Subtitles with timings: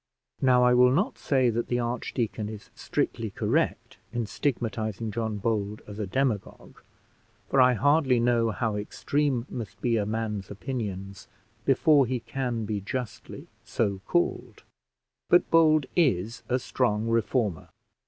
[0.41, 5.83] Now I will not say that the archdeacon is strictly correct in stigmatising John Bold
[5.87, 6.81] as a demagogue,
[7.47, 11.27] for I hardly know how extreme must be a man's opinions
[11.65, 14.63] before he can be justly so called;
[15.29, 17.69] but Bold is a strong reformer.